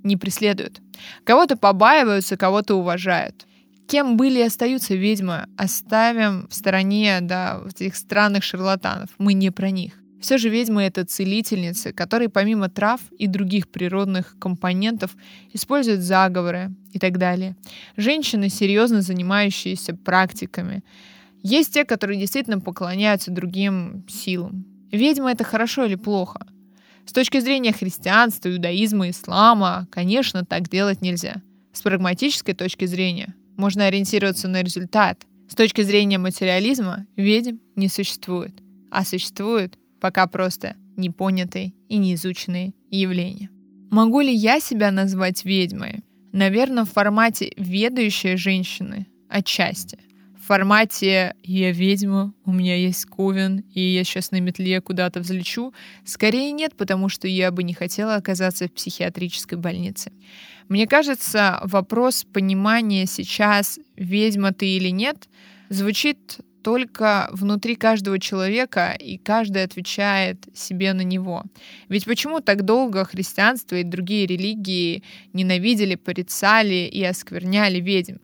не 0.04 0.18
преследуют. 0.18 0.82
Кого-то 1.24 1.58
побаиваются, 1.58 2.38
кого-то 2.38 2.76
уважают. 2.76 3.46
Кем 3.88 4.18
были 4.18 4.40
и 4.40 4.44
остаются 4.44 4.96
ведьмы, 4.96 5.48
оставим 5.58 6.48
в 6.50 6.56
стороне 6.56 7.20
да, 7.22 7.62
этих 7.68 7.96
странных 7.96 8.44
шарлатанов. 8.44 9.10
Мы 9.18 9.34
не 9.34 9.52
про 9.52 9.70
них. 9.70 9.94
Все 10.22 10.40
же 10.40 10.50
ведьмы— 10.50 10.82
это 10.84 11.06
целительницы, 11.06 11.94
которые 11.94 12.30
помимо 12.30 12.68
трав 12.68 13.00
и 13.20 13.28
других 13.28 13.68
природных 13.68 14.36
компонентов 14.40 15.16
используют 15.54 16.02
заговоры 16.02 16.72
и 16.94 17.00
так 17.00 17.20
далее. 17.20 17.56
Женщины, 17.96 18.50
серьезно 18.50 19.02
занимающиеся 19.02 19.96
практиками. 19.96 20.84
Есть 21.44 21.76
те, 21.76 21.86
которые 21.86 22.20
действительно 22.20 22.60
поклоняются 22.60 23.30
другим 23.30 24.04
силам. 24.08 24.66
Ведьма 24.92 25.32
это 25.32 25.44
хорошо 25.44 25.86
или 25.86 25.96
плохо? 25.96 26.46
С 27.06 27.14
точки 27.14 27.40
зрения 27.40 27.72
христианства, 27.72 28.50
иудаизма, 28.50 29.10
ислама, 29.10 29.88
конечно, 29.92 30.44
так 30.44 30.70
делать 30.70 31.02
нельзя. 31.02 31.42
С 31.72 31.82
прагматической 31.82 32.56
точки 32.56 32.86
зрения 32.86 33.36
можно 33.58 33.86
ориентироваться 33.86 34.48
на 34.48 34.64
результат. 34.64 35.26
С 35.50 35.56
точки 35.56 35.82
зрения 35.82 36.18
материализма 36.18 37.06
ведьм 37.16 37.58
не 37.76 37.90
существует, 37.90 38.54
а 38.90 39.06
существуют 39.06 39.78
пока 40.02 40.26
просто 40.28 40.76
непонятые 40.98 41.74
и 41.90 41.98
неизученные 41.98 42.74
явления. 42.90 43.50
Могу 43.92 44.22
ли 44.22 44.34
я 44.34 44.60
себя 44.60 44.92
назвать 44.92 45.46
ведьмой? 45.46 46.04
Наверное, 46.32 46.86
в 46.86 46.92
формате 46.92 47.54
ведающей 47.56 48.36
женщины 48.36 49.08
отчасти 49.30 50.00
в 50.46 50.48
формате 50.48 51.34
«я 51.42 51.72
ведьма, 51.72 52.32
у 52.46 52.54
меня 52.54 52.76
есть 52.76 53.06
ковен, 53.06 53.64
и 53.74 53.82
я 53.82 54.04
сейчас 54.04 54.30
на 54.30 54.40
метле 54.40 54.80
куда-то 54.80 55.20
взлечу», 55.20 55.74
скорее 56.06 56.52
нет, 56.52 56.76
потому 56.78 57.10
что 57.10 57.28
я 57.28 57.50
бы 57.50 57.64
не 57.64 57.74
хотела 57.74 58.14
оказаться 58.14 58.68
в 58.68 58.72
психиатрической 58.72 59.58
больнице. 59.58 60.12
Мне 60.70 60.86
кажется, 60.86 61.60
вопрос 61.64 62.28
понимания 62.32 63.08
сейчас, 63.08 63.80
ведьма 63.96 64.54
ты 64.54 64.68
или 64.68 64.90
нет, 64.90 65.28
звучит 65.70 66.38
только 66.64 67.28
внутри 67.32 67.76
каждого 67.76 68.20
человека, 68.20 68.96
и 69.00 69.18
каждый 69.18 69.64
отвечает 69.64 70.46
себе 70.54 70.94
на 70.94 71.02
него. 71.02 71.44
Ведь 71.90 72.06
почему 72.06 72.40
так 72.40 72.66
долго 72.66 73.04
христианство 73.04 73.78
и 73.78 73.84
другие 73.84 74.28
религии 74.28 75.02
ненавидели, 75.34 75.96
порицали 75.96 76.88
и 76.92 77.04
оскверняли 77.04 77.80
ведьм? 77.80 78.18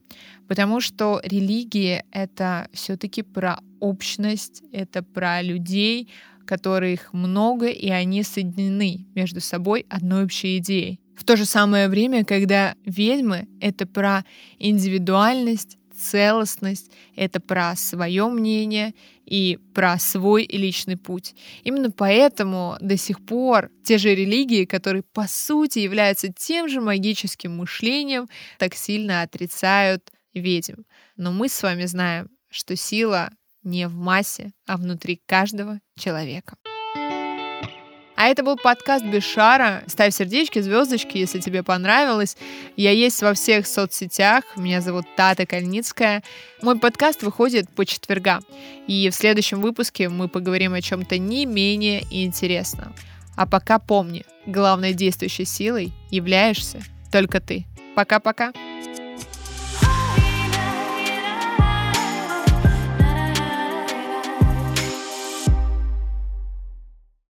Потому 0.52 0.82
что 0.82 1.22
религия— 1.24 2.04
это 2.12 2.68
все-таки 2.74 3.22
про 3.22 3.62
общность, 3.80 4.62
это 4.74 5.02
про 5.02 5.42
людей, 5.42 6.10
которых 6.46 7.14
много, 7.14 7.68
и 7.68 7.90
они 7.90 8.22
соединены 8.22 9.06
между 9.16 9.40
собой 9.40 9.86
одной 9.90 10.26
общей 10.26 10.58
идеей. 10.58 11.00
В 11.16 11.24
то 11.24 11.38
же 11.38 11.46
самое 11.46 11.88
время, 11.88 12.26
когда 12.26 12.76
ведьмы— 12.84 13.48
это 13.62 13.88
про 13.88 14.26
индивидуальность, 14.60 15.78
целостность, 15.98 16.92
это 17.16 17.40
про 17.40 17.74
свое 17.78 18.28
мнение 18.28 18.94
и 19.26 19.58
про 19.74 19.98
свой 20.00 20.46
личный 20.52 20.98
путь. 20.98 21.34
Именно 21.64 21.92
поэтому 21.92 22.76
до 22.82 22.98
сих 22.98 23.26
пор 23.26 23.72
те 23.86 23.98
же 23.98 24.14
религии, 24.14 24.66
которые 24.66 25.04
по 25.14 25.28
сути 25.30 25.80
являются 25.80 26.28
тем 26.28 26.68
же 26.68 26.82
магическим 26.82 27.56
мышлением, 27.56 28.28
так 28.58 28.76
сильно 28.76 29.22
отрицают 29.22 30.12
ведьм. 30.34 30.84
Но 31.16 31.32
мы 31.32 31.50
с 31.50 31.64
вами 31.64 31.86
знаем, 31.86 32.30
что 32.50 32.76
сила 32.76 33.32
не 33.64 33.88
в 33.88 33.96
массе, 33.96 34.52
а 34.66 34.78
внутри 34.78 35.22
каждого 35.26 35.80
человека. 35.98 36.56
А 38.22 38.28
это 38.28 38.44
был 38.44 38.56
подкаст 38.56 39.04
без 39.04 39.24
шара. 39.24 39.84
Ставь 39.88 40.14
сердечки, 40.14 40.60
звездочки, 40.60 41.18
если 41.18 41.40
тебе 41.40 41.64
понравилось. 41.64 42.38
Я 42.78 42.92
есть 42.92 43.20
во 43.24 43.34
всех 43.34 43.66
соцсетях. 43.66 44.44
Меня 44.56 44.80
зовут 44.82 45.08
Тата 45.16 45.48
Кальницкая. 45.48 46.22
Мой 46.62 46.78
подкаст 46.78 47.24
выходит 47.24 47.68
по 47.72 47.84
четвергам. 47.84 48.44
И 48.86 49.10
в 49.10 49.16
следующем 49.16 49.60
выпуске 49.60 50.08
мы 50.08 50.28
поговорим 50.28 50.76
о 50.76 50.82
чем-то 50.82 51.18
не 51.18 51.48
менее 51.48 52.04
интересном. 52.12 52.94
А 53.36 53.48
пока 53.48 53.80
помни, 53.80 54.24
главной 54.46 54.94
действующей 54.94 55.46
силой 55.46 55.92
являешься 56.12 56.80
только 57.12 57.40
ты. 57.40 57.66
Пока-пока. 57.96 58.54